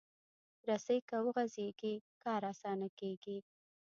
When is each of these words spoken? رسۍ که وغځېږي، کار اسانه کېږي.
رسۍ 0.67 0.99
که 1.09 1.17
وغځېږي، 1.25 1.93
کار 2.23 2.41
اسانه 2.51 2.87
کېږي. 2.99 3.37